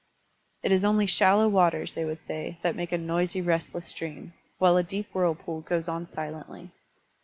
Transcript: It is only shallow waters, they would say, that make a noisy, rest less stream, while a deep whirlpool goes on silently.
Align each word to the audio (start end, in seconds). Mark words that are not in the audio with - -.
It 0.63 0.71
is 0.71 0.83
only 0.83 1.05
shallow 1.05 1.47
waters, 1.47 1.93
they 1.93 2.05
would 2.05 2.21
say, 2.21 2.57
that 2.63 2.75
make 2.75 2.91
a 2.91 2.97
noisy, 2.97 3.39
rest 3.39 3.75
less 3.75 3.85
stream, 3.85 4.33
while 4.57 4.75
a 4.75 4.81
deep 4.81 5.05
whirlpool 5.13 5.61
goes 5.61 5.87
on 5.87 6.07
silently. 6.07 6.71